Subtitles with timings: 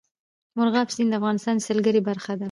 [0.57, 2.39] مورغاب سیند د افغانستان د سیلګرۍ برخه ده.